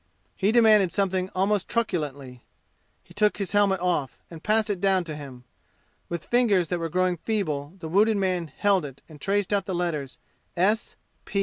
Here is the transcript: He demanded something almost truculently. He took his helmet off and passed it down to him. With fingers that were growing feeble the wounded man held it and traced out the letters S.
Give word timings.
He 0.35 0.51
demanded 0.51 0.91
something 0.91 1.29
almost 1.35 1.69
truculently. 1.69 2.41
He 3.03 3.13
took 3.13 3.37
his 3.37 3.51
helmet 3.51 3.79
off 3.81 4.19
and 4.31 4.41
passed 4.41 4.71
it 4.71 4.81
down 4.81 5.03
to 5.03 5.15
him. 5.15 5.43
With 6.09 6.25
fingers 6.25 6.69
that 6.69 6.79
were 6.79 6.89
growing 6.89 7.17
feeble 7.17 7.75
the 7.77 7.87
wounded 7.87 8.17
man 8.17 8.47
held 8.47 8.83
it 8.83 9.03
and 9.07 9.21
traced 9.21 9.53
out 9.53 9.67
the 9.67 9.75
letters 9.75 10.17
S. 10.57 10.95